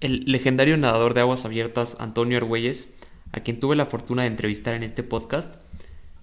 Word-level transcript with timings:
El 0.00 0.24
legendario 0.24 0.78
nadador 0.78 1.12
de 1.12 1.20
aguas 1.20 1.44
abiertas 1.44 1.98
Antonio 2.00 2.38
Argüelles, 2.38 2.94
a 3.32 3.40
quien 3.40 3.60
tuve 3.60 3.76
la 3.76 3.84
fortuna 3.84 4.22
de 4.22 4.28
entrevistar 4.28 4.74
en 4.74 4.82
este 4.82 5.02
podcast, 5.02 5.56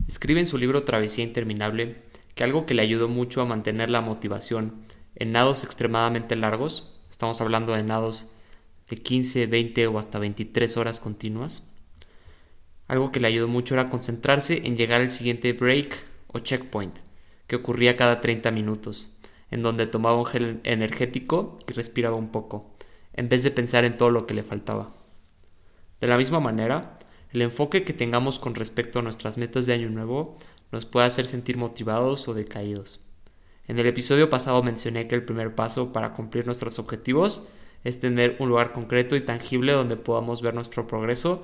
escribe 0.07 0.39
en 0.39 0.47
su 0.47 0.57
libro 0.57 0.81
Travesía 0.81 1.23
Interminable 1.23 1.97
que 2.33 2.43
algo 2.43 2.65
que 2.65 2.73
le 2.73 2.81
ayudó 2.81 3.07
mucho 3.07 3.39
a 3.39 3.45
mantener 3.45 3.91
la 3.91 4.01
motivación 4.01 4.73
en 5.13 5.31
nados 5.31 5.63
extremadamente 5.63 6.35
largos, 6.35 6.99
estamos 7.11 7.39
hablando 7.39 7.73
de 7.73 7.83
nados 7.83 8.29
de 8.89 8.97
15, 8.97 9.45
20 9.45 9.85
o 9.85 9.99
hasta 9.99 10.17
23 10.17 10.75
horas 10.77 10.99
continuas, 10.99 11.71
algo 12.87 13.11
que 13.11 13.19
le 13.19 13.27
ayudó 13.27 13.47
mucho 13.47 13.75
era 13.75 13.91
concentrarse 13.91 14.63
en 14.65 14.75
llegar 14.75 15.01
al 15.01 15.11
siguiente 15.11 15.53
break 15.53 15.95
o 16.29 16.39
checkpoint, 16.39 16.97
que 17.45 17.57
ocurría 17.57 17.95
cada 17.95 18.21
30 18.21 18.49
minutos, 18.49 19.15
en 19.51 19.61
donde 19.61 19.85
tomaba 19.85 20.17
un 20.17 20.25
gel 20.25 20.61
energético 20.63 21.59
y 21.69 21.73
respiraba 21.73 22.15
un 22.15 22.31
poco 22.31 22.76
en 23.17 23.27
vez 23.27 23.43
de 23.43 23.51
pensar 23.51 23.83
en 23.83 23.97
todo 23.97 24.09
lo 24.09 24.25
que 24.25 24.33
le 24.33 24.43
faltaba. 24.43 24.93
De 25.99 26.07
la 26.07 26.17
misma 26.17 26.39
manera, 26.39 26.97
el 27.31 27.41
enfoque 27.41 27.83
que 27.83 27.93
tengamos 27.93 28.39
con 28.39 28.55
respecto 28.55 28.99
a 28.99 29.01
nuestras 29.01 29.37
metas 29.37 29.65
de 29.65 29.73
año 29.73 29.89
nuevo 29.89 30.37
nos 30.71 30.85
puede 30.85 31.07
hacer 31.07 31.25
sentir 31.27 31.57
motivados 31.57 32.27
o 32.27 32.33
decaídos. 32.33 33.01
En 33.67 33.79
el 33.79 33.87
episodio 33.87 34.29
pasado 34.29 34.63
mencioné 34.63 35.07
que 35.07 35.15
el 35.15 35.25
primer 35.25 35.55
paso 35.55 35.91
para 35.91 36.13
cumplir 36.13 36.45
nuestros 36.45 36.79
objetivos 36.79 37.47
es 37.83 37.99
tener 37.99 38.37
un 38.39 38.49
lugar 38.49 38.71
concreto 38.71 39.15
y 39.15 39.21
tangible 39.21 39.73
donde 39.73 39.97
podamos 39.97 40.41
ver 40.41 40.53
nuestro 40.53 40.87
progreso 40.87 41.43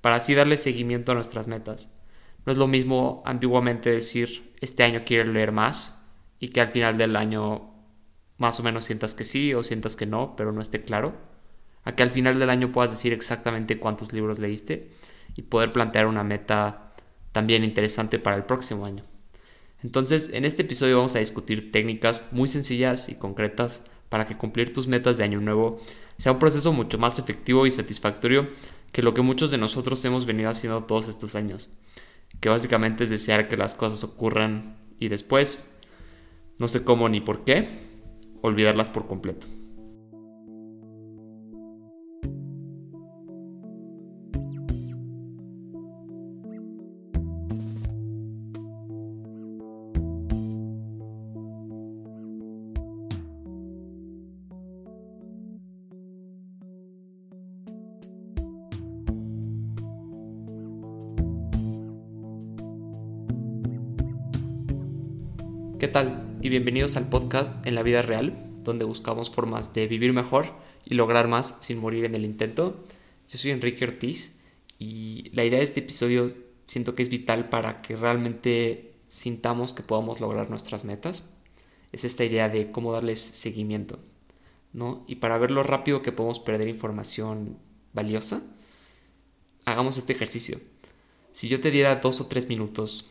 para 0.00 0.16
así 0.16 0.34
darle 0.34 0.56
seguimiento 0.56 1.12
a 1.12 1.14
nuestras 1.14 1.46
metas. 1.46 1.94
No 2.46 2.52
es 2.52 2.58
lo 2.58 2.66
mismo 2.66 3.22
ambiguamente 3.26 3.90
decir 3.90 4.54
este 4.60 4.82
año 4.82 5.02
quiero 5.04 5.30
leer 5.30 5.52
más 5.52 6.08
y 6.38 6.48
que 6.48 6.60
al 6.60 6.70
final 6.70 6.96
del 6.96 7.16
año 7.16 7.70
más 8.40 8.58
o 8.58 8.62
menos 8.62 8.84
sientas 8.86 9.14
que 9.14 9.24
sí 9.24 9.54
o 9.54 9.62
sientas 9.62 9.96
que 9.96 10.06
no, 10.06 10.34
pero 10.34 10.50
no 10.50 10.62
esté 10.62 10.82
claro. 10.82 11.14
A 11.84 11.94
que 11.94 12.02
al 12.02 12.10
final 12.10 12.38
del 12.38 12.50
año 12.50 12.72
puedas 12.72 12.90
decir 12.90 13.12
exactamente 13.12 13.78
cuántos 13.78 14.12
libros 14.12 14.38
leíste 14.38 14.90
y 15.36 15.42
poder 15.42 15.72
plantear 15.72 16.06
una 16.06 16.24
meta 16.24 16.94
también 17.32 17.64
interesante 17.64 18.18
para 18.18 18.36
el 18.36 18.44
próximo 18.44 18.86
año. 18.86 19.04
Entonces, 19.82 20.30
en 20.32 20.44
este 20.44 20.62
episodio 20.62 20.96
vamos 20.96 21.14
a 21.16 21.20
discutir 21.20 21.70
técnicas 21.70 22.22
muy 22.32 22.48
sencillas 22.48 23.08
y 23.08 23.14
concretas 23.14 23.86
para 24.08 24.26
que 24.26 24.36
cumplir 24.36 24.72
tus 24.72 24.88
metas 24.88 25.18
de 25.18 25.24
año 25.24 25.40
nuevo 25.40 25.80
sea 26.18 26.32
un 26.32 26.38
proceso 26.38 26.72
mucho 26.72 26.98
más 26.98 27.18
efectivo 27.18 27.66
y 27.66 27.70
satisfactorio 27.70 28.48
que 28.92 29.02
lo 29.02 29.14
que 29.14 29.22
muchos 29.22 29.50
de 29.50 29.58
nosotros 29.58 30.04
hemos 30.04 30.26
venido 30.26 30.50
haciendo 30.50 30.84
todos 30.84 31.08
estos 31.08 31.34
años, 31.34 31.70
que 32.40 32.48
básicamente 32.48 33.04
es 33.04 33.10
desear 33.10 33.48
que 33.48 33.56
las 33.56 33.74
cosas 33.74 34.02
ocurran 34.02 34.76
y 34.98 35.08
después, 35.08 35.62
no 36.58 36.68
sé 36.68 36.84
cómo 36.84 37.08
ni 37.08 37.20
por 37.20 37.44
qué, 37.44 37.89
olvidarlas 38.42 38.90
por 38.90 39.06
completo. 39.06 39.46
¿Qué 65.78 65.88
tal? 65.88 66.29
Y 66.42 66.48
bienvenidos 66.48 66.96
al 66.96 67.08
podcast 67.08 67.66
En 67.66 67.74
la 67.74 67.82
vida 67.82 68.00
real, 68.00 68.34
donde 68.64 68.86
buscamos 68.86 69.28
formas 69.30 69.74
de 69.74 69.86
vivir 69.86 70.14
mejor 70.14 70.54
y 70.86 70.94
lograr 70.94 71.28
más 71.28 71.58
sin 71.60 71.78
morir 71.78 72.06
en 72.06 72.14
el 72.14 72.24
intento. 72.24 72.82
Yo 73.28 73.38
soy 73.38 73.50
Enrique 73.50 73.84
Ortiz 73.84 74.38
y 74.78 75.28
la 75.34 75.44
idea 75.44 75.58
de 75.58 75.66
este 75.66 75.80
episodio 75.80 76.32
siento 76.66 76.94
que 76.94 77.02
es 77.02 77.10
vital 77.10 77.50
para 77.50 77.82
que 77.82 77.94
realmente 77.94 78.94
sintamos 79.08 79.74
que 79.74 79.82
podamos 79.82 80.20
lograr 80.20 80.48
nuestras 80.48 80.84
metas. 80.84 81.28
Es 81.92 82.04
esta 82.04 82.24
idea 82.24 82.48
de 82.48 82.72
cómo 82.72 82.92
darles 82.92 83.20
seguimiento, 83.20 83.98
¿no? 84.72 85.04
Y 85.06 85.16
para 85.16 85.36
ver 85.36 85.50
lo 85.50 85.62
rápido 85.62 86.00
que 86.00 86.12
podemos 86.12 86.40
perder 86.40 86.68
información 86.68 87.58
valiosa, 87.92 88.42
hagamos 89.66 89.98
este 89.98 90.14
ejercicio. 90.14 90.58
Si 91.32 91.48
yo 91.48 91.60
te 91.60 91.70
diera 91.70 91.96
dos 91.96 92.22
o 92.22 92.26
tres 92.28 92.48
minutos 92.48 93.10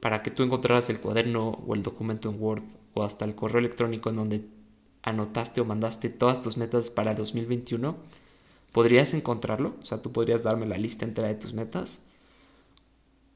para 0.00 0.22
que 0.22 0.30
tú 0.30 0.42
encontraras 0.42 0.90
el 0.90 1.00
cuaderno 1.00 1.50
o 1.66 1.74
el 1.74 1.82
documento 1.82 2.30
en 2.30 2.40
Word 2.40 2.62
o 2.94 3.02
hasta 3.02 3.24
el 3.24 3.34
correo 3.34 3.58
electrónico 3.58 4.10
en 4.10 4.16
donde 4.16 4.44
anotaste 5.02 5.60
o 5.60 5.64
mandaste 5.64 6.08
todas 6.10 6.42
tus 6.42 6.56
metas 6.56 6.90
para 6.90 7.14
2021, 7.14 7.96
¿podrías 8.72 9.14
encontrarlo? 9.14 9.74
O 9.80 9.84
sea, 9.84 10.02
tú 10.02 10.12
podrías 10.12 10.44
darme 10.44 10.66
la 10.66 10.78
lista 10.78 11.04
entera 11.04 11.28
de 11.28 11.34
tus 11.34 11.52
metas 11.52 12.02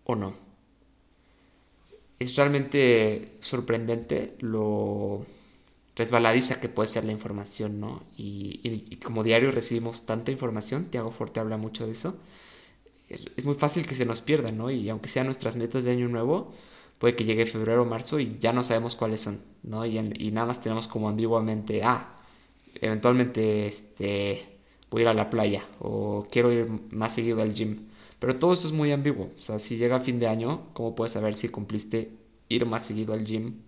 o 0.05 0.15
no. 0.15 0.35
Es 2.19 2.37
realmente 2.37 3.37
sorprendente 3.41 4.37
lo 4.39 5.27
resbaladiza 5.97 6.61
que 6.61 6.69
puede 6.69 6.89
ser 6.89 7.05
la 7.05 7.13
información, 7.13 7.81
¿no? 7.81 8.03
Y, 8.17 8.97
como 9.05 9.25
diario 9.25 9.51
recibimos 9.51 10.07
tanta 10.07 10.31
información, 10.31 10.87
Tiago 10.87 11.11
Forte 11.11 11.41
habla 11.41 11.57
mucho 11.57 11.87
de 11.87 11.93
eso, 11.93 12.17
es, 13.37 13.45
muy 13.45 13.55
fácil 13.55 13.87
que 13.87 13.95
se 13.95 14.07
nos 14.07 14.21
pierda, 14.21 14.51
¿no? 14.53 14.71
Y 14.71 14.89
aunque 14.89 15.09
sean 15.09 15.27
nuestras 15.27 15.57
metas 15.57 15.85
de 15.85 15.93
año 15.93 16.09
nuevo, 16.09 16.53
puede 16.99 17.17
que 17.17 17.25
llegue 17.25 17.47
febrero 17.47 17.83
o 17.83 17.85
marzo 17.85 18.21
y 18.21 18.39
ya 18.41 18.53
no 18.53 18.65
sabemos 18.65 18.97
cuáles 18.97 19.23
son, 19.23 19.41
¿no? 19.63 19.85
Y, 19.85 19.99
nada 20.31 20.47
más 20.47 20.63
tenemos 20.63 20.87
como 20.87 21.09
ambiguamente, 21.09 21.83
ah, 21.85 22.17
eventualmente 22.81 23.67
este, 23.67 24.59
voy 24.91 25.01
a 25.01 25.05
ir 25.05 25.09
a 25.09 25.15
la 25.15 25.31
playa 25.31 25.65
o 25.81 26.27
quiero 26.31 26.53
ir 26.53 26.69
más 26.91 27.15
seguido 27.15 27.43
al 27.43 27.55
gym. 27.55 27.89
Pero 28.19 28.39
todo 28.39 28.53
eso 28.53 28.69
es 28.69 28.73
muy 28.73 28.93
ambiguo. 28.93 29.33
O 29.37 29.43
sea, 29.43 29.59
si 29.59 29.77
llega 29.77 29.99
fin 29.99 30.21
de 30.21 30.29
año, 30.29 30.69
¿cómo 30.75 30.95
puedes 30.95 31.13
saber 31.13 31.37
si 31.37 31.49
cumpliste 31.49 32.13
ir 32.49 32.67
más 32.67 32.87
seguido 32.87 33.15
al 33.15 33.25
gym 33.25 33.63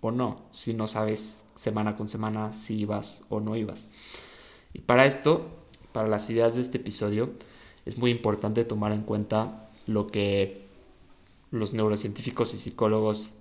o 0.00 0.10
no? 0.10 0.48
Si 0.50 0.74
no 0.74 0.88
sabes 0.88 1.46
semana 1.54 1.96
con 1.96 2.08
semana 2.08 2.52
si 2.52 2.80
ibas 2.80 3.26
o 3.28 3.38
no 3.38 3.54
ibas. 3.54 3.90
Y 4.72 4.80
para 4.80 5.06
esto, 5.06 5.46
para 5.92 6.08
las 6.08 6.28
ideas 6.30 6.56
de 6.56 6.62
este 6.62 6.78
episodio, 6.78 7.30
es 7.86 7.96
muy 7.96 8.10
importante 8.10 8.64
tomar 8.64 8.92
en 8.92 9.02
cuenta 9.02 9.70
lo 9.86 10.08
que 10.08 10.66
los 11.52 11.72
neurocientíficos 11.72 12.52
y 12.52 12.58
psicólogos 12.58 13.34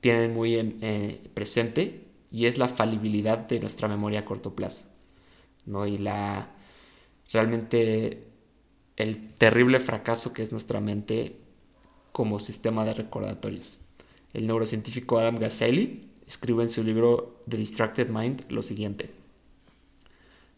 tienen 0.00 0.32
muy 0.32 0.54
eh, 0.56 1.30
presente 1.34 2.06
y 2.32 2.46
es 2.46 2.56
la 2.56 2.66
falibilidad 2.66 3.38
de 3.38 3.60
nuestra 3.60 3.86
memoria 3.86 4.20
a 4.20 4.24
corto 4.24 4.56
plazo. 4.56 4.86
¿no? 5.66 5.86
Y 5.86 5.98
la 5.98 6.48
realmente 7.30 8.26
el 8.96 9.32
terrible 9.34 9.78
fracaso 9.78 10.32
que 10.32 10.42
es 10.42 10.50
nuestra 10.50 10.80
mente 10.80 11.36
como 12.12 12.40
sistema 12.40 12.84
de 12.86 12.94
recordatorios. 12.94 13.80
El 14.32 14.46
neurocientífico 14.46 15.18
Adam 15.18 15.38
Gazzaley 15.38 16.00
escribe 16.26 16.62
en 16.62 16.68
su 16.70 16.82
libro 16.82 17.42
The 17.48 17.58
Distracted 17.58 18.08
Mind 18.08 18.50
lo 18.50 18.62
siguiente. 18.62 19.10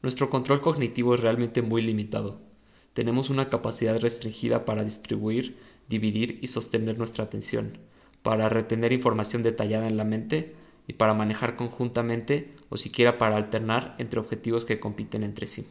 Nuestro 0.01 0.31
control 0.31 0.61
cognitivo 0.61 1.15
es 1.15 1.21
realmente 1.21 1.63
muy 1.63 1.83
limitado 1.83 2.52
tenemos 2.95 3.31
una 3.31 3.49
capacidad 3.49 3.99
restringida 3.99 4.65
para 4.65 4.85
distribuir, 4.85 5.57
dividir 5.89 6.39
y 6.43 6.49
sostener 6.49 6.99
nuestra 6.99 7.25
atención, 7.25 7.79
para 8.23 8.49
retener 8.49 8.93
información 8.93 9.43
detallada 9.43 9.89
en 9.89 9.97
la 9.97 10.05
mente 10.05 10.55
y 10.87 10.95
para 10.95 11.15
manejar 11.15 11.57
conjuntamente 11.57 12.53
o 12.69 12.77
siquiera 12.77 13.19
para 13.19 13.37
alternar 13.37 13.95
entre 13.99 14.21
objetivos 14.21 14.65
que 14.65 14.79
compiten 14.79 15.23
entre 15.23 15.47
sí. 15.47 15.67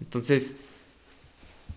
Entonces, 0.00 0.56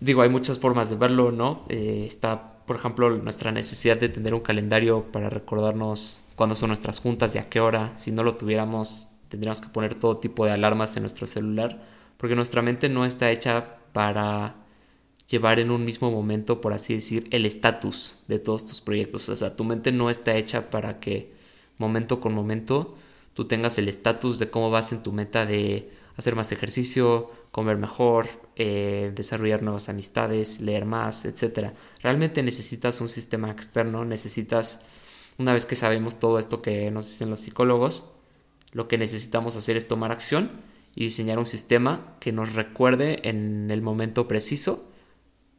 digo, 0.00 0.22
hay 0.22 0.28
muchas 0.28 0.58
formas 0.58 0.90
de 0.90 0.96
verlo, 0.96 1.32
¿no? 1.32 1.64
Eh, 1.68 2.04
está, 2.06 2.54
por 2.66 2.76
ejemplo, 2.76 3.10
nuestra 3.10 3.52
necesidad 3.52 3.96
de 3.96 4.08
tener 4.08 4.34
un 4.34 4.40
calendario 4.40 5.04
para 5.12 5.30
recordarnos 5.30 6.24
cuándo 6.36 6.54
son 6.54 6.68
nuestras 6.68 6.98
juntas 6.98 7.34
y 7.34 7.38
a 7.38 7.48
qué 7.48 7.60
hora. 7.60 7.92
Si 7.96 8.12
no 8.12 8.22
lo 8.22 8.36
tuviéramos, 8.36 9.10
tendríamos 9.28 9.60
que 9.60 9.68
poner 9.68 9.94
todo 9.94 10.18
tipo 10.18 10.44
de 10.44 10.52
alarmas 10.52 10.96
en 10.96 11.02
nuestro 11.02 11.26
celular, 11.26 11.82
porque 12.16 12.36
nuestra 12.36 12.62
mente 12.62 12.88
no 12.88 13.04
está 13.04 13.30
hecha 13.30 13.76
para 13.92 14.56
llevar 15.28 15.58
en 15.60 15.70
un 15.70 15.84
mismo 15.84 16.10
momento, 16.10 16.60
por 16.60 16.72
así 16.72 16.94
decir, 16.94 17.26
el 17.30 17.46
estatus 17.46 18.18
de 18.28 18.38
todos 18.38 18.66
tus 18.66 18.80
proyectos. 18.80 19.28
O 19.28 19.36
sea, 19.36 19.56
tu 19.56 19.64
mente 19.64 19.92
no 19.92 20.10
está 20.10 20.36
hecha 20.36 20.70
para 20.70 21.00
que 21.00 21.32
momento 21.78 22.20
con 22.20 22.34
momento 22.34 22.96
tú 23.34 23.46
tengas 23.46 23.78
el 23.78 23.88
estatus 23.88 24.38
de 24.38 24.50
cómo 24.50 24.70
vas 24.70 24.92
en 24.92 25.02
tu 25.02 25.12
meta 25.12 25.46
de 25.46 25.90
hacer 26.16 26.36
más 26.36 26.52
ejercicio, 26.52 27.30
comer 27.50 27.78
mejor, 27.78 28.28
eh, 28.56 29.12
desarrollar 29.14 29.62
nuevas 29.62 29.88
amistades, 29.88 30.60
leer 30.60 30.84
más, 30.84 31.24
etc. 31.24 31.70
Realmente 32.02 32.42
necesitas 32.42 33.00
un 33.00 33.08
sistema 33.08 33.50
externo, 33.50 34.04
necesitas, 34.04 34.80
una 35.38 35.52
vez 35.54 35.64
que 35.66 35.76
sabemos 35.76 36.20
todo 36.20 36.38
esto 36.38 36.60
que 36.60 36.90
nos 36.90 37.08
dicen 37.08 37.30
los 37.30 37.40
psicólogos, 37.40 38.10
lo 38.72 38.88
que 38.88 38.98
necesitamos 38.98 39.56
hacer 39.56 39.76
es 39.76 39.88
tomar 39.88 40.12
acción 40.12 40.50
y 40.94 41.04
diseñar 41.04 41.38
un 41.38 41.46
sistema 41.46 42.16
que 42.20 42.32
nos 42.32 42.54
recuerde 42.54 43.28
en 43.28 43.70
el 43.70 43.82
momento 43.82 44.28
preciso 44.28 44.88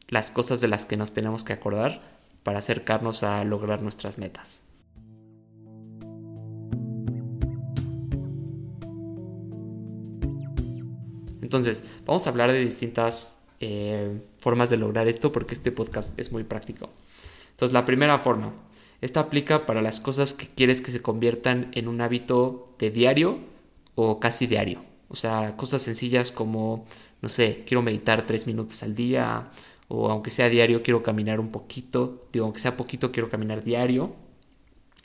las 0.08 0.32
cosas 0.32 0.62
de 0.62 0.68
las 0.68 0.86
que 0.86 0.98
nos 0.98 1.14
tenemos 1.14 1.44
que 1.44 1.54
acordar 1.54 2.20
para 2.44 2.60
acercarnos 2.60 3.24
a 3.24 3.44
lograr 3.44 3.82
nuestras 3.82 4.18
metas. 4.18 4.62
Entonces, 11.42 11.84
vamos 12.06 12.26
a 12.26 12.30
hablar 12.32 12.52
de 12.52 12.60
distintas 12.60 13.44
eh, 13.60 14.22
formas 14.40 14.70
de 14.70 14.78
lograr 14.78 15.08
esto 15.08 15.32
porque 15.32 15.54
este 15.54 15.72
podcast 15.72 16.18
es 16.20 16.32
muy 16.32 16.44
práctico. 16.44 16.90
Entonces, 17.52 17.74
la 17.74 17.86
primera 17.86 18.18
forma, 18.20 18.54
esta 19.02 19.20
aplica 19.20 19.66
para 19.66 19.82
las 19.82 20.02
cosas 20.02 20.34
que 20.34 20.48
quieres 20.48 20.82
que 20.82 20.92
se 20.92 21.02
conviertan 21.02 21.70
en 21.74 21.88
un 21.88 22.02
hábito 22.02 22.76
de 22.80 22.90
diario 22.90 23.40
o 23.96 24.20
casi 24.20 24.48
diario. 24.48 24.93
O 25.14 25.16
sea, 25.16 25.56
cosas 25.56 25.84
sencillas 25.84 26.32
como, 26.32 26.86
no 27.22 27.30
sé, 27.30 27.64
quiero 27.68 27.84
meditar 27.84 28.26
tres 28.26 28.48
minutos 28.48 28.82
al 28.82 28.96
día, 28.96 29.52
o 29.88 30.10
aunque 30.10 30.32
sea 30.32 30.50
diario, 30.50 30.82
quiero 30.82 31.04
caminar 31.04 31.40
un 31.40 31.52
poquito, 31.52 32.26
digo, 32.34 32.46
aunque 32.46 32.60
sea 32.60 32.76
poquito, 32.76 33.12
quiero 33.12 33.30
caminar 33.30 33.64
diario, 33.64 34.16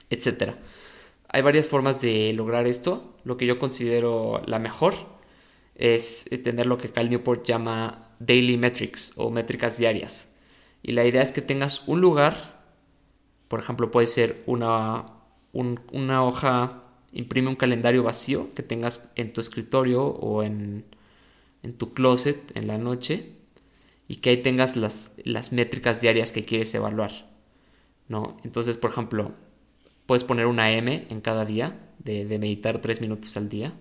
etc. 0.08 0.54
Hay 1.28 1.42
varias 1.42 1.66
formas 1.66 2.00
de 2.00 2.32
lograr 2.32 2.66
esto. 2.66 3.16
Lo 3.24 3.36
que 3.36 3.44
yo 3.44 3.58
considero 3.58 4.42
la 4.46 4.58
mejor 4.58 4.94
es 5.74 6.24
tener 6.42 6.66
lo 6.66 6.78
que 6.78 6.90
Cal 6.90 7.10
Newport 7.10 7.44
llama 7.46 8.14
daily 8.18 8.56
metrics 8.56 9.12
o 9.16 9.30
métricas 9.30 9.76
diarias. 9.76 10.36
Y 10.82 10.92
la 10.92 11.04
idea 11.04 11.22
es 11.22 11.32
que 11.32 11.42
tengas 11.42 11.86
un 11.86 12.00
lugar, 12.00 12.62
por 13.48 13.60
ejemplo, 13.60 13.90
puede 13.90 14.06
ser 14.06 14.42
una, 14.46 15.04
una 15.52 16.24
hoja 16.24 16.87
imprime 17.12 17.48
un 17.48 17.56
calendario 17.56 18.02
vacío 18.02 18.52
que 18.54 18.62
tengas 18.62 19.12
en 19.16 19.32
tu 19.32 19.40
escritorio 19.40 20.04
o 20.04 20.42
en, 20.42 20.84
tu 21.76 21.92
closet 21.92 22.56
en 22.56 22.66
la 22.66 22.78
noche 22.78 23.32
y 24.08 24.16
que 24.16 24.30
ahí 24.30 24.36
tengas 24.38 24.76
las, 24.76 25.14
las 25.24 25.52
métricas 25.52 26.00
diarias 26.00 26.32
que 26.32 26.44
quieres 26.44 26.74
evaluar. 26.74 27.10
¿no? 28.08 28.38
Entonces, 28.42 28.78
por 28.78 28.90
ejemplo, 28.90 29.32
puedes 30.06 30.24
poner 30.24 30.46
una 30.46 30.72
M 30.72 31.06
en 31.10 31.20
cada 31.20 31.44
día 31.44 31.78
de, 31.98 32.24
de 32.24 32.38
meditar 32.38 32.80
tres 32.80 33.00
minutos 33.00 33.36
al 33.36 33.48
día 33.48 33.74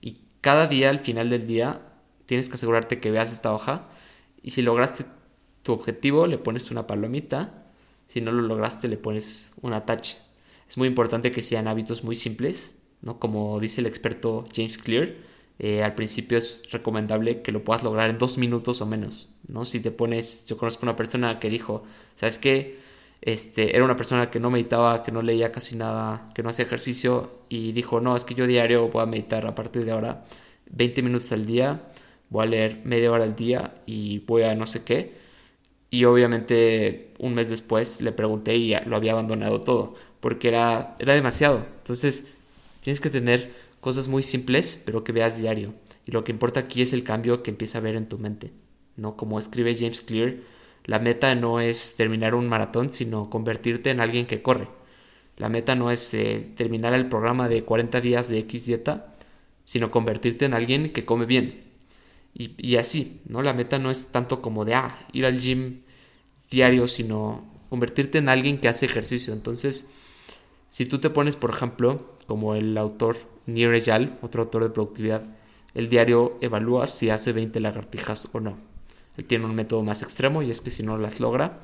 y 0.00 0.20
cada 0.40 0.66
día 0.66 0.88
al 0.90 1.00
final 1.00 1.30
del 1.30 1.46
día 1.46 1.82
tienes 2.24 2.48
que 2.48 2.54
asegurarte 2.54 3.00
que 3.00 3.10
veas 3.10 3.32
esta 3.32 3.52
hoja 3.52 3.88
y 4.42 4.50
si 4.50 4.62
lograste 4.62 5.04
tu 5.62 5.72
objetivo 5.72 6.26
le 6.26 6.38
pones 6.38 6.70
una 6.70 6.86
palomita, 6.86 7.66
si 8.06 8.20
no 8.20 8.32
lo 8.32 8.42
lograste 8.42 8.88
le 8.88 8.96
pones 8.96 9.54
una 9.62 9.84
tache. 9.84 10.16
Es 10.68 10.78
muy 10.78 10.88
importante 10.88 11.32
que 11.32 11.42
sean 11.42 11.68
hábitos 11.68 12.04
muy 12.04 12.16
simples, 12.16 12.76
¿no? 13.02 13.18
Como 13.18 13.60
dice 13.60 13.80
el 13.80 13.86
experto 13.86 14.46
James 14.54 14.78
Clear, 14.78 15.14
eh, 15.58 15.82
al 15.82 15.94
principio 15.94 16.36
es 16.36 16.62
recomendable 16.70 17.40
que 17.42 17.52
lo 17.52 17.64
puedas 17.64 17.82
lograr 17.82 18.10
en 18.10 18.18
dos 18.18 18.36
minutos 18.36 18.80
o 18.82 18.86
menos, 18.86 19.28
¿no? 19.48 19.64
Si 19.64 19.80
te 19.80 19.90
pones, 19.90 20.44
yo 20.46 20.56
conozco 20.58 20.84
una 20.84 20.96
persona 20.96 21.38
que 21.40 21.48
dijo, 21.48 21.84
¿sabes 22.14 22.38
qué? 22.38 22.78
Este, 23.22 23.74
era 23.74 23.84
una 23.84 23.96
persona 23.96 24.30
que 24.30 24.40
no 24.40 24.50
meditaba, 24.50 25.02
que 25.02 25.12
no 25.12 25.22
leía 25.22 25.52
casi 25.52 25.76
nada, 25.76 26.30
que 26.34 26.42
no 26.42 26.50
hacía 26.50 26.66
ejercicio 26.66 27.30
y 27.48 27.72
dijo, 27.72 28.00
no, 28.00 28.14
es 28.16 28.24
que 28.24 28.34
yo 28.34 28.46
diario 28.46 28.88
voy 28.88 29.02
a 29.02 29.06
meditar 29.06 29.46
a 29.46 29.54
partir 29.54 29.84
de 29.84 29.92
ahora 29.92 30.24
20 30.70 31.02
minutos 31.02 31.32
al 31.32 31.46
día, 31.46 31.80
voy 32.30 32.44
a 32.44 32.46
leer 32.46 32.80
media 32.84 33.10
hora 33.10 33.24
al 33.24 33.36
día 33.36 33.74
y 33.86 34.20
voy 34.20 34.42
a 34.42 34.54
no 34.54 34.66
sé 34.66 34.84
qué. 34.84 35.14
Y 35.90 36.04
obviamente 36.04 37.14
un 37.18 37.34
mes 37.34 37.48
después 37.48 38.02
le 38.02 38.12
pregunté 38.12 38.56
y 38.56 38.74
lo 38.86 38.96
había 38.96 39.12
abandonado 39.12 39.60
todo 39.60 39.94
porque 40.20 40.48
era, 40.48 40.96
era 40.98 41.14
demasiado. 41.14 41.66
Entonces, 41.78 42.26
tienes 42.80 43.00
que 43.00 43.10
tener 43.10 43.52
cosas 43.80 44.08
muy 44.08 44.22
simples, 44.22 44.82
pero 44.84 45.04
que 45.04 45.12
veas 45.12 45.38
diario. 45.38 45.74
Y 46.06 46.12
lo 46.12 46.24
que 46.24 46.32
importa 46.32 46.60
aquí 46.60 46.82
es 46.82 46.92
el 46.92 47.04
cambio 47.04 47.42
que 47.42 47.50
empieza 47.50 47.78
a 47.78 47.82
ver 47.82 47.96
en 47.96 48.08
tu 48.08 48.18
mente. 48.18 48.52
¿no? 48.96 49.16
Como 49.16 49.38
escribe 49.38 49.76
James 49.76 50.00
Clear, 50.00 50.36
la 50.84 50.98
meta 50.98 51.34
no 51.34 51.60
es 51.60 51.96
terminar 51.96 52.34
un 52.34 52.48
maratón, 52.48 52.90
sino 52.90 53.28
convertirte 53.28 53.90
en 53.90 54.00
alguien 54.00 54.26
que 54.26 54.42
corre. 54.42 54.68
La 55.36 55.48
meta 55.48 55.74
no 55.74 55.90
es 55.90 56.14
eh, 56.14 56.48
terminar 56.56 56.94
el 56.94 57.08
programa 57.08 57.48
de 57.48 57.64
40 57.64 58.00
días 58.00 58.28
de 58.28 58.38
X 58.38 58.66
dieta, 58.66 59.14
sino 59.64 59.90
convertirte 59.90 60.44
en 60.44 60.54
alguien 60.54 60.92
que 60.92 61.04
come 61.04 61.26
bien. 61.26 61.64
Y, 62.34 62.54
y, 62.58 62.76
así, 62.76 63.20
¿no? 63.26 63.42
La 63.42 63.52
meta 63.52 63.78
no 63.78 63.90
es 63.90 64.12
tanto 64.12 64.40
como 64.40 64.64
de, 64.64 64.74
ah, 64.74 64.98
ir 65.12 65.26
al 65.26 65.40
gym 65.40 65.80
diario, 66.50 66.86
sino 66.86 67.44
convertirte 67.68 68.18
en 68.18 68.28
alguien 68.28 68.58
que 68.58 68.68
hace 68.68 68.86
ejercicio. 68.86 69.32
Entonces, 69.32 69.90
si 70.70 70.86
tú 70.86 70.98
te 70.98 71.10
pones, 71.10 71.36
por 71.36 71.50
ejemplo, 71.50 72.16
como 72.26 72.54
el 72.54 72.76
autor 72.76 73.16
Nir 73.46 73.72
Eyal, 73.72 74.18
otro 74.22 74.42
autor 74.42 74.64
de 74.64 74.70
productividad, 74.70 75.22
el 75.74 75.88
diario 75.88 76.38
evalúa 76.40 76.86
si 76.86 77.10
hace 77.10 77.32
20 77.32 77.60
lagartijas 77.60 78.30
o 78.32 78.40
no. 78.40 78.56
Él 79.16 79.24
tiene 79.24 79.44
un 79.44 79.54
método 79.54 79.82
más 79.82 80.02
extremo 80.02 80.42
y 80.42 80.50
es 80.50 80.60
que 80.60 80.70
si 80.70 80.82
no 80.82 80.98
las 80.98 81.20
logra, 81.20 81.60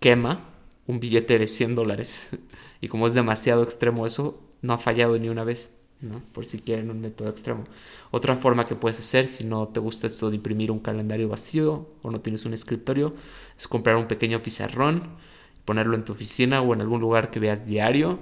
quema 0.00 0.40
un 0.86 1.00
billete 1.00 1.38
de 1.38 1.46
100 1.46 1.74
dólares. 1.74 2.28
y 2.80 2.88
como 2.88 3.06
es 3.06 3.14
demasiado 3.14 3.62
extremo 3.62 4.06
eso, 4.06 4.40
no 4.62 4.72
ha 4.72 4.78
fallado 4.78 5.18
ni 5.18 5.28
una 5.28 5.44
vez. 5.44 5.76
¿no? 6.00 6.20
Por 6.32 6.44
si 6.44 6.58
quieren 6.58 6.90
un 6.90 7.00
método 7.00 7.30
extremo. 7.30 7.64
Otra 8.10 8.36
forma 8.36 8.66
que 8.66 8.74
puedes 8.74 9.00
hacer, 9.00 9.28
si 9.28 9.44
no 9.44 9.68
te 9.68 9.80
gusta 9.80 10.06
esto 10.06 10.28
de 10.28 10.36
imprimir 10.36 10.70
un 10.70 10.78
calendario 10.78 11.28
vacío 11.28 11.88
o 12.02 12.10
no 12.10 12.20
tienes 12.20 12.44
un 12.44 12.52
escritorio, 12.52 13.14
es 13.56 13.66
comprar 13.66 13.96
un 13.96 14.06
pequeño 14.06 14.42
pizarrón 14.42 15.16
ponerlo 15.66 15.96
en 15.96 16.04
tu 16.04 16.12
oficina 16.12 16.62
o 16.62 16.72
en 16.72 16.80
algún 16.80 17.02
lugar 17.02 17.30
que 17.30 17.40
veas 17.40 17.66
diario 17.66 18.18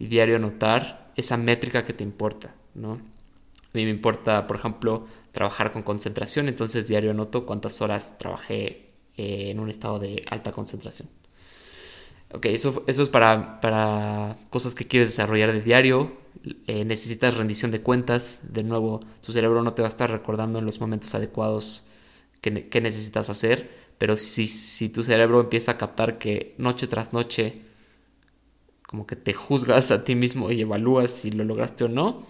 y 0.00 0.06
diario 0.06 0.36
anotar 0.36 1.12
esa 1.14 1.36
métrica 1.36 1.84
que 1.84 1.92
te 1.92 2.02
importa, 2.02 2.54
¿no? 2.74 2.94
A 2.94 3.76
mí 3.78 3.84
me 3.84 3.90
importa, 3.90 4.46
por 4.46 4.56
ejemplo, 4.56 5.06
trabajar 5.30 5.70
con 5.70 5.82
concentración, 5.82 6.48
entonces 6.48 6.88
diario 6.88 7.10
anoto 7.10 7.46
cuántas 7.46 7.80
horas 7.82 8.16
trabajé 8.18 8.90
eh, 9.16 9.50
en 9.50 9.60
un 9.60 9.68
estado 9.68 9.98
de 9.98 10.22
alta 10.30 10.50
concentración. 10.50 11.08
Ok, 12.32 12.46
eso, 12.46 12.82
eso 12.86 13.02
es 13.02 13.08
para, 13.08 13.60
para 13.60 14.38
cosas 14.50 14.74
que 14.74 14.86
quieres 14.86 15.10
desarrollar 15.10 15.52
de 15.52 15.62
diario. 15.62 16.16
Eh, 16.66 16.84
necesitas 16.84 17.34
rendición 17.34 17.70
de 17.70 17.82
cuentas. 17.82 18.52
De 18.52 18.62
nuevo, 18.62 19.00
tu 19.22 19.32
cerebro 19.32 19.62
no 19.62 19.74
te 19.74 19.82
va 19.82 19.88
a 19.88 19.90
estar 19.90 20.10
recordando 20.10 20.58
en 20.58 20.64
los 20.64 20.80
momentos 20.80 21.14
adecuados 21.14 21.88
que 22.40 22.80
necesitas 22.80 23.28
hacer 23.28 23.85
pero 23.98 24.16
si, 24.16 24.46
si 24.46 24.88
tu 24.88 25.02
cerebro 25.02 25.40
empieza 25.40 25.72
a 25.72 25.78
captar 25.78 26.18
que 26.18 26.54
noche 26.58 26.86
tras 26.86 27.12
noche 27.12 27.62
como 28.86 29.06
que 29.06 29.16
te 29.16 29.32
juzgas 29.32 29.90
a 29.90 30.04
ti 30.04 30.14
mismo 30.14 30.50
y 30.50 30.60
evalúas 30.60 31.10
si 31.10 31.30
lo 31.30 31.44
lograste 31.44 31.84
o 31.84 31.88
no, 31.88 32.24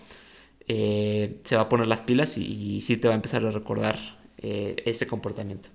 eh, 0.68 1.40
se 1.44 1.56
va 1.56 1.62
a 1.62 1.68
poner 1.68 1.86
las 1.86 2.00
pilas 2.00 2.38
y, 2.38 2.80
sí 2.80 2.96
te 2.96 3.08
va 3.08 3.14
a 3.14 3.16
empezar 3.16 3.44
a 3.44 3.50
recordar 3.50 3.98
eh, 4.38 4.76
ese 4.84 5.06
comportamiento. 5.06 5.68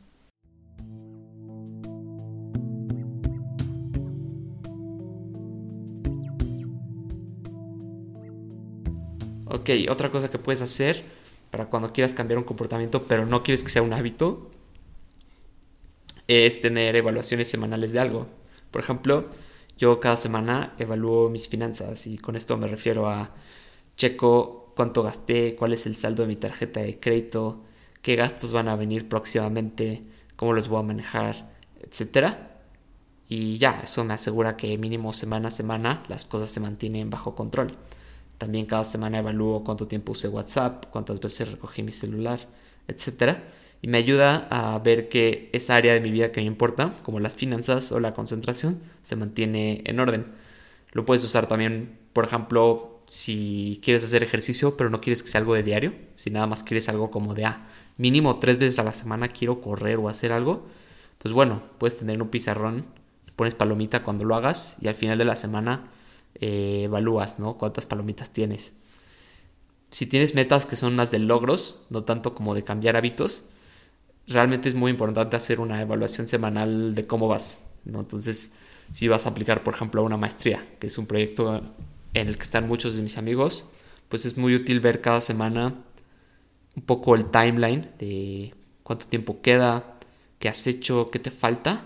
Ok, 9.45 9.69
otra 9.89 10.09
cosa 10.09 10.31
que 10.31 10.39
puedes 10.39 10.61
hacer 10.61 11.03
para 11.51 11.69
cuando 11.69 11.91
quieras 11.93 12.13
cambiar 12.13 12.37
un 12.37 12.45
comportamiento 12.45 13.03
pero 13.03 13.25
no 13.25 13.43
quieres 13.43 13.63
que 13.63 13.69
sea 13.69 13.81
un 13.81 13.93
hábito 13.93 14.49
es 16.27 16.61
tener 16.61 16.95
evaluaciones 16.95 17.49
semanales 17.49 17.91
de 17.91 17.99
algo. 17.99 18.27
Por 18.71 18.81
ejemplo, 18.81 19.25
yo 19.77 19.99
cada 19.99 20.17
semana 20.17 20.75
evalúo 20.77 21.29
mis 21.29 21.49
finanzas 21.49 22.07
y 22.07 22.17
con 22.17 22.35
esto 22.35 22.57
me 22.57 22.67
refiero 22.67 23.09
a 23.09 23.33
checo 23.97 24.73
cuánto 24.75 25.03
gasté, 25.03 25.55
cuál 25.55 25.73
es 25.73 25.85
el 25.85 25.95
saldo 25.95 26.23
de 26.23 26.27
mi 26.27 26.35
tarjeta 26.35 26.81
de 26.81 26.99
crédito, 26.99 27.63
qué 28.01 28.15
gastos 28.15 28.53
van 28.53 28.67
a 28.67 28.75
venir 28.75 29.09
próximamente, 29.09 30.03
cómo 30.35 30.53
los 30.53 30.69
voy 30.69 30.79
a 30.79 30.83
manejar, 30.83 31.51
etc. 31.81 32.35
Y 33.27 33.57
ya, 33.57 33.81
eso 33.83 34.03
me 34.03 34.13
asegura 34.13 34.57
que 34.57 34.77
mínimo 34.77 35.13
semana 35.13 35.49
a 35.49 35.51
semana 35.51 36.03
las 36.09 36.25
cosas 36.25 36.49
se 36.49 36.59
mantienen 36.59 37.09
bajo 37.09 37.35
control. 37.35 37.77
También 38.37 38.65
cada 38.65 38.83
semana 38.85 39.19
evalúo 39.19 39.63
cuánto 39.63 39.87
tiempo 39.87 40.13
usé 40.13 40.27
WhatsApp, 40.27 40.85
cuántas 40.91 41.19
veces 41.19 41.51
recogí 41.51 41.83
mi 41.83 41.91
celular, 41.91 42.39
etcétera 42.87 43.43
y 43.81 43.87
me 43.87 43.97
ayuda 43.97 44.47
a 44.51 44.77
ver 44.79 45.09
que 45.09 45.49
esa 45.53 45.75
área 45.75 45.93
de 45.93 46.01
mi 46.01 46.11
vida 46.11 46.31
que 46.31 46.41
me 46.41 46.47
importa, 46.47 46.93
como 47.03 47.19
las 47.19 47.35
finanzas 47.35 47.91
o 47.91 47.99
la 47.99 48.13
concentración, 48.13 48.79
se 49.01 49.15
mantiene 49.15 49.81
en 49.85 49.99
orden. 49.99 50.27
Lo 50.91 51.05
puedes 51.05 51.23
usar 51.23 51.47
también, 51.47 51.97
por 52.13 52.25
ejemplo, 52.25 53.01
si 53.07 53.81
quieres 53.83 54.03
hacer 54.03 54.23
ejercicio 54.23 54.77
pero 54.77 54.89
no 54.89 55.01
quieres 55.01 55.23
que 55.23 55.29
sea 55.29 55.39
algo 55.39 55.55
de 55.55 55.63
diario, 55.63 55.93
si 56.15 56.29
nada 56.29 56.47
más 56.47 56.63
quieres 56.63 56.89
algo 56.89 57.11
como 57.11 57.33
de, 57.33 57.45
ah, 57.45 57.67
mínimo 57.97 58.39
tres 58.39 58.57
veces 58.57 58.79
a 58.79 58.83
la 58.83 58.93
semana 58.93 59.29
quiero 59.29 59.61
correr 59.61 59.97
o 59.97 60.09
hacer 60.09 60.31
algo, 60.31 60.67
pues 61.17 61.33
bueno, 61.33 61.61
puedes 61.77 61.97
tener 61.97 62.21
un 62.21 62.29
pizarrón, 62.29 62.85
pones 63.35 63.55
palomita 63.55 64.03
cuando 64.03 64.25
lo 64.25 64.35
hagas 64.35 64.77
y 64.81 64.87
al 64.87 64.95
final 64.95 65.17
de 65.17 65.25
la 65.25 65.35
semana 65.35 65.89
eh, 66.35 66.83
evalúas, 66.83 67.39
¿no? 67.39 67.57
Cuántas 67.57 67.85
palomitas 67.85 68.29
tienes. 68.29 68.75
Si 69.89 70.05
tienes 70.05 70.35
metas 70.35 70.65
que 70.65 70.75
son 70.75 70.95
más 70.95 71.11
de 71.11 71.19
logros, 71.19 71.85
no 71.89 72.03
tanto 72.03 72.33
como 72.33 72.55
de 72.55 72.63
cambiar 72.63 72.95
hábitos, 72.95 73.45
realmente 74.33 74.69
es 74.69 74.75
muy 74.75 74.91
importante 74.91 75.35
hacer 75.35 75.59
una 75.59 75.81
evaluación 75.81 76.27
semanal 76.27 76.95
de 76.95 77.07
cómo 77.07 77.27
vas, 77.27 77.71
¿no? 77.85 77.99
Entonces, 77.99 78.53
si 78.91 79.07
vas 79.07 79.25
a 79.25 79.29
aplicar, 79.29 79.63
por 79.63 79.73
ejemplo, 79.73 80.01
a 80.01 80.05
una 80.05 80.17
maestría, 80.17 80.65
que 80.79 80.87
es 80.87 80.97
un 80.97 81.05
proyecto 81.05 81.61
en 82.13 82.27
el 82.27 82.37
que 82.37 82.43
están 82.43 82.67
muchos 82.67 82.95
de 82.95 83.01
mis 83.01 83.17
amigos, 83.17 83.71
pues 84.09 84.25
es 84.25 84.37
muy 84.37 84.55
útil 84.55 84.79
ver 84.81 85.01
cada 85.01 85.21
semana 85.21 85.75
un 86.75 86.83
poco 86.83 87.15
el 87.15 87.31
timeline 87.31 87.89
de 87.99 88.53
cuánto 88.83 89.05
tiempo 89.05 89.41
queda, 89.41 89.99
qué 90.39 90.49
has 90.49 90.67
hecho, 90.67 91.09
qué 91.11 91.19
te 91.19 91.31
falta 91.31 91.83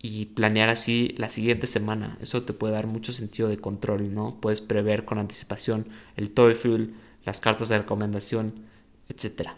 y 0.00 0.26
planear 0.26 0.68
así 0.68 1.14
la 1.16 1.30
siguiente 1.30 1.66
semana. 1.66 2.18
Eso 2.20 2.42
te 2.42 2.52
puede 2.52 2.74
dar 2.74 2.86
mucho 2.86 3.12
sentido 3.12 3.48
de 3.48 3.56
control, 3.56 4.12
¿no? 4.12 4.38
Puedes 4.40 4.60
prever 4.60 5.04
con 5.06 5.18
anticipación 5.18 5.86
el 6.16 6.30
TOEFL, 6.30 6.90
las 7.24 7.40
cartas 7.40 7.70
de 7.70 7.78
recomendación, 7.78 8.52
etcétera. 9.08 9.56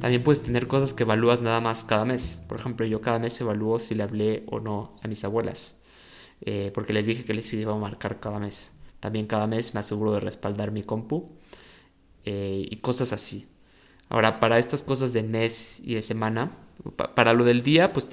También 0.00 0.22
puedes 0.22 0.42
tener 0.42 0.66
cosas 0.66 0.94
que 0.94 1.02
evalúas 1.02 1.40
nada 1.40 1.60
más 1.60 1.84
cada 1.84 2.04
mes. 2.04 2.42
Por 2.48 2.58
ejemplo, 2.58 2.86
yo 2.86 3.00
cada 3.00 3.18
mes 3.18 3.40
evalúo 3.40 3.78
si 3.78 3.94
le 3.94 4.02
hablé 4.02 4.44
o 4.46 4.60
no 4.60 4.98
a 5.02 5.08
mis 5.08 5.24
abuelas. 5.24 5.76
Eh, 6.40 6.70
porque 6.74 6.92
les 6.92 7.06
dije 7.06 7.24
que 7.24 7.34
les 7.34 7.52
iba 7.52 7.74
a 7.74 7.76
marcar 7.76 8.18
cada 8.18 8.38
mes. 8.38 8.72
También 8.98 9.26
cada 9.26 9.46
mes 9.46 9.74
me 9.74 9.80
aseguro 9.80 10.12
de 10.12 10.20
respaldar 10.20 10.70
mi 10.70 10.82
compu 10.82 11.30
eh, 12.24 12.66
y 12.70 12.76
cosas 12.76 13.12
así. 13.12 13.48
Ahora, 14.08 14.40
para 14.40 14.58
estas 14.58 14.82
cosas 14.82 15.12
de 15.12 15.22
mes 15.22 15.80
y 15.84 15.94
de 15.94 16.02
semana, 16.02 16.50
para 17.14 17.32
lo 17.32 17.44
del 17.44 17.62
día, 17.62 17.92
pues 17.92 18.08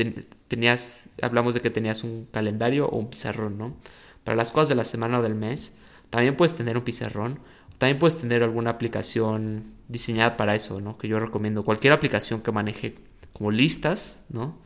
tenías, 0.48 1.10
hablamos 1.22 1.54
de 1.54 1.62
que 1.62 1.70
tenías 1.70 2.04
un 2.04 2.28
calendario 2.32 2.88
o 2.88 2.98
un 2.98 3.10
pizarrón, 3.10 3.58
¿no? 3.58 3.76
Para 4.24 4.36
las 4.36 4.52
cosas 4.52 4.70
de 4.70 4.76
la 4.76 4.84
semana 4.84 5.20
o 5.20 5.24
del 5.24 5.36
mes, 5.36 5.78
también 6.10 6.36
puedes 6.36 6.56
tener 6.56 6.78
un 6.78 6.84
pizarrón, 6.84 7.40
también 7.78 8.00
puedes 8.00 8.20
tener 8.20 8.44
alguna 8.44 8.72
aplicación 8.72 9.74
diseñada 9.88 10.36
para 10.36 10.56
eso, 10.56 10.82
¿no? 10.82 10.98
Que 10.98 11.08
yo 11.08 11.20
recomiendo. 11.20 11.64
Cualquier 11.64 11.94
aplicación 11.94 12.42
que 12.42 12.52
maneje 12.52 12.96
como 13.34 13.52
listas, 13.52 14.20
¿no? 14.30 14.58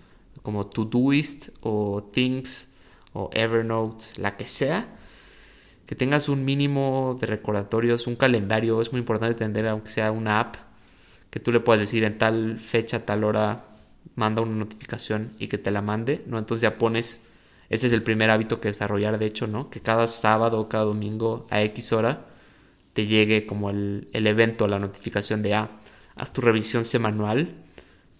Como 0.41 0.67
Todoist 0.67 1.49
o 1.61 2.03
Things 2.11 2.73
o 3.13 3.29
Evernote, 3.33 4.05
la 4.17 4.37
que 4.37 4.47
sea. 4.47 4.87
Que 5.85 5.95
tengas 5.95 6.29
un 6.29 6.45
mínimo 6.45 7.17
de 7.19 7.27
recordatorios, 7.27 8.07
un 8.07 8.15
calendario. 8.15 8.81
Es 8.81 8.93
muy 8.93 8.99
importante 8.99 9.35
tener, 9.35 9.67
aunque 9.67 9.89
sea 9.89 10.11
una 10.11 10.39
app, 10.39 10.55
que 11.29 11.41
tú 11.41 11.51
le 11.51 11.59
puedas 11.59 11.81
decir 11.81 12.05
en 12.05 12.17
tal 12.17 12.59
fecha, 12.59 13.05
tal 13.05 13.25
hora, 13.25 13.65
manda 14.15 14.41
una 14.41 14.55
notificación 14.55 15.33
y 15.37 15.47
que 15.47 15.57
te 15.57 15.69
la 15.69 15.81
mande, 15.81 16.23
¿no? 16.27 16.39
Entonces 16.39 16.61
ya 16.61 16.77
pones, 16.77 17.25
ese 17.69 17.87
es 17.87 17.93
el 17.93 18.03
primer 18.03 18.29
hábito 18.29 18.61
que 18.61 18.69
desarrollar, 18.69 19.17
de 19.19 19.25
hecho, 19.25 19.47
¿no? 19.47 19.69
Que 19.69 19.81
cada 19.81 20.07
sábado 20.07 20.59
o 20.61 20.69
cada 20.69 20.85
domingo 20.85 21.45
a 21.49 21.61
X 21.63 21.91
hora 21.91 22.30
te 22.93 23.07
llegue 23.07 23.45
como 23.45 23.69
el, 23.69 24.09
el 24.13 24.27
evento, 24.27 24.67
la 24.67 24.79
notificación 24.79 25.41
de, 25.41 25.55
ah, 25.55 25.81
haz 26.15 26.33
tu 26.33 26.41
revisión 26.41 26.83
semanal 26.83 27.55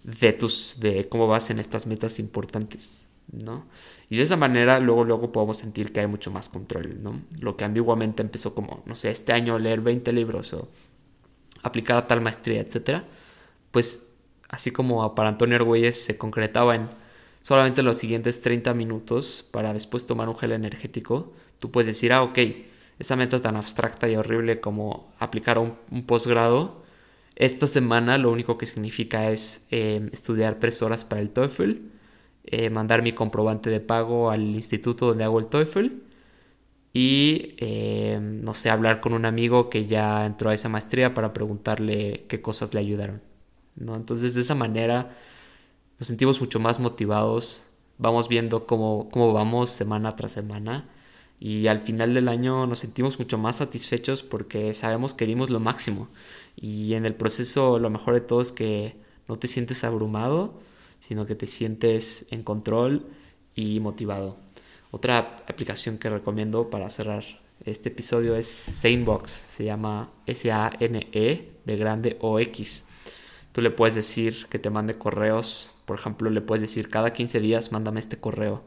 de 0.02 0.32
tus, 0.32 0.80
de 0.80 1.08
cómo 1.08 1.26
vas 1.28 1.50
en 1.50 1.58
estas 1.58 1.86
metas 1.86 2.18
importantes, 2.18 3.06
¿no? 3.30 3.66
Y 4.10 4.16
de 4.16 4.24
esa 4.24 4.36
manera 4.36 4.80
luego, 4.80 5.04
luego 5.04 5.32
podemos 5.32 5.56
sentir 5.56 5.92
que 5.92 6.00
hay 6.00 6.06
mucho 6.06 6.30
más 6.30 6.48
control, 6.48 7.02
¿no? 7.02 7.22
Lo 7.40 7.56
que 7.56 7.64
ambiguamente 7.64 8.22
empezó 8.22 8.54
como, 8.54 8.82
no 8.86 8.94
sé, 8.94 9.10
este 9.10 9.32
año 9.32 9.58
leer 9.58 9.80
20 9.80 10.12
libros 10.12 10.52
o 10.54 10.68
aplicar 11.62 11.96
a 11.96 12.06
tal 12.06 12.20
maestría, 12.20 12.60
etcétera, 12.60 13.04
pues 13.70 14.12
así 14.48 14.70
como 14.70 15.14
para 15.14 15.30
Antonio 15.30 15.56
Argüelles 15.56 16.04
se 16.04 16.18
concretaba 16.18 16.74
en 16.74 16.90
solamente 17.40 17.82
los 17.82 17.96
siguientes 17.96 18.42
30 18.42 18.74
minutos 18.74 19.46
para 19.50 19.72
después 19.72 20.06
tomar 20.06 20.28
un 20.28 20.36
gel 20.36 20.52
energético, 20.52 21.32
tú 21.58 21.70
puedes 21.70 21.86
decir, 21.86 22.12
ah, 22.12 22.22
ok, 22.22 22.38
esa 23.02 23.16
meta 23.16 23.42
tan 23.42 23.56
abstracta 23.56 24.08
y 24.08 24.14
horrible 24.14 24.60
como 24.60 25.12
aplicar 25.18 25.58
un, 25.58 25.74
posgrado, 26.06 26.84
esta 27.34 27.66
semana 27.66 28.16
lo 28.16 28.30
único 28.30 28.58
que 28.58 28.66
significa 28.66 29.28
es 29.30 29.66
eh, 29.72 30.08
estudiar 30.12 30.60
tres 30.60 30.82
horas 30.82 31.04
para 31.04 31.20
el 31.20 31.30
TOEFL, 31.30 31.78
eh, 32.44 32.70
mandar 32.70 33.02
mi 33.02 33.12
comprobante 33.12 33.70
de 33.70 33.80
pago 33.80 34.30
al 34.30 34.42
instituto 34.42 35.06
donde 35.06 35.24
hago 35.24 35.40
el 35.40 35.48
TOEFL 35.48 35.86
y, 36.92 37.56
eh, 37.58 38.20
no 38.20 38.54
sé, 38.54 38.70
hablar 38.70 39.00
con 39.00 39.14
un 39.14 39.24
amigo 39.24 39.68
que 39.68 39.86
ya 39.86 40.24
entró 40.24 40.50
a 40.50 40.54
esa 40.54 40.68
maestría 40.68 41.12
para 41.12 41.32
preguntarle 41.32 42.26
qué 42.28 42.40
cosas 42.40 42.72
le 42.72 42.78
ayudaron. 42.78 43.20
¿no? 43.74 43.96
Entonces, 43.96 44.34
de 44.34 44.42
esa 44.42 44.54
manera 44.54 45.16
nos 45.98 46.06
sentimos 46.06 46.40
mucho 46.40 46.60
más 46.60 46.78
motivados, 46.78 47.70
vamos 47.98 48.28
viendo 48.28 48.64
cómo, 48.64 49.08
cómo 49.10 49.32
vamos 49.32 49.70
semana 49.70 50.14
tras 50.14 50.30
semana 50.30 50.88
y 51.44 51.66
al 51.66 51.80
final 51.80 52.14
del 52.14 52.28
año 52.28 52.68
nos 52.68 52.78
sentimos 52.78 53.18
mucho 53.18 53.36
más 53.36 53.56
satisfechos 53.56 54.22
porque 54.22 54.74
sabemos 54.74 55.12
que 55.12 55.26
dimos 55.26 55.50
lo 55.50 55.58
máximo 55.58 56.08
y 56.54 56.94
en 56.94 57.04
el 57.04 57.16
proceso 57.16 57.80
lo 57.80 57.90
mejor 57.90 58.14
de 58.14 58.20
todo 58.20 58.40
es 58.40 58.52
que 58.52 58.94
no 59.26 59.40
te 59.40 59.48
sientes 59.48 59.82
abrumado, 59.82 60.60
sino 61.00 61.26
que 61.26 61.34
te 61.34 61.48
sientes 61.48 62.26
en 62.30 62.44
control 62.44 63.08
y 63.56 63.80
motivado. 63.80 64.36
Otra 64.92 65.42
aplicación 65.48 65.98
que 65.98 66.10
recomiendo 66.10 66.70
para 66.70 66.88
cerrar 66.90 67.24
este 67.64 67.88
episodio 67.88 68.36
es 68.36 68.46
Sanebox, 68.46 69.28
se 69.28 69.64
llama 69.64 70.12
S-A-N-E 70.26 71.52
de 71.64 71.76
grande 71.76 72.18
O-X. 72.20 72.84
Tú 73.50 73.62
le 73.62 73.72
puedes 73.72 73.96
decir 73.96 74.46
que 74.48 74.60
te 74.60 74.70
mande 74.70 74.96
correos, 74.96 75.74
por 75.86 75.98
ejemplo, 75.98 76.30
le 76.30 76.40
puedes 76.40 76.62
decir 76.62 76.88
cada 76.88 77.12
15 77.12 77.40
días 77.40 77.72
mándame 77.72 77.98
este 77.98 78.18
correo 78.18 78.62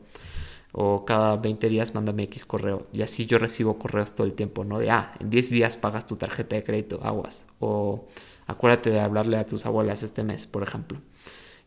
o 0.78 1.06
cada 1.06 1.38
20 1.38 1.70
días 1.70 1.96
mándame 1.96 2.24
X 2.24 2.44
correo. 2.44 2.88
Y 2.92 3.02
así 3.02 3.26
yo 3.26 3.40
recibo 3.40 3.80
correos 3.80 4.14
todo 4.14 4.28
el 4.28 4.34
tiempo, 4.34 4.66
¿no? 4.66 4.78
De, 4.78 4.92
ah, 4.92 5.14
en 5.22 5.30
10 5.30 5.50
días 5.52 5.78
pagas 5.78 6.06
tu 6.06 6.18
tarjeta 6.18 6.58
de 6.58 6.66
crédito, 6.66 7.00
aguas. 7.02 7.46
O 7.62 8.10
acuérdate 8.46 8.90
de 8.90 9.00
hablarle 9.00 9.38
a 9.38 9.46
tus 9.46 9.66
abuelas 9.66 10.04
este 10.04 10.24
mes, 10.24 10.48
por 10.48 10.64
ejemplo. 10.64 11.00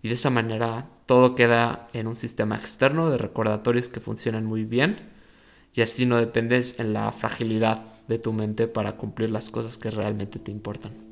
Y 0.03 0.09
de 0.09 0.15
esa 0.15 0.29
manera 0.29 0.91
todo 1.07 1.35
queda 1.35 1.89
en 1.95 2.07
un 2.07 2.17
sistema 2.17 2.57
externo 2.57 3.09
de 3.09 3.17
recordatorios 3.17 3.89
que 3.89 4.01
funcionan 4.01 4.45
muy 4.45 4.65
bien. 4.65 5.09
Y 5.73 5.81
así 5.81 6.05
no 6.05 6.19
dependes 6.19 6.79
en 6.79 6.93
la 6.93 7.11
fragilidad 7.11 7.83
de 8.09 8.19
tu 8.19 8.35
mente 8.35 8.69
para 8.69 8.99
cumplir 8.99 9.31
las 9.31 9.49
cosas 9.49 9.79
que 9.79 9.91
realmente 9.91 10.39
te 10.39 10.51
importan. 10.51 11.08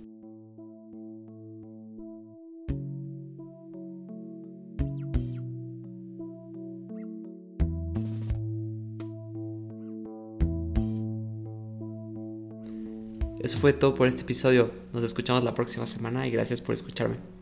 Eso 13.41 13.59
fue 13.59 13.73
todo 13.73 13.95
por 13.95 14.09
este 14.09 14.23
episodio. 14.23 14.71
Nos 14.93 15.03
escuchamos 15.03 15.45
la 15.45 15.55
próxima 15.55 15.87
semana 15.87 16.27
y 16.27 16.31
gracias 16.31 16.61
por 16.61 16.75
escucharme. 16.75 17.36